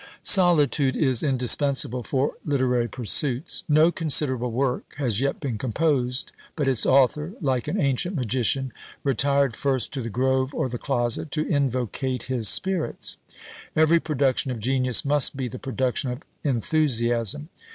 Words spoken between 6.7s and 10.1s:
author, like an ancient magician, retired first to the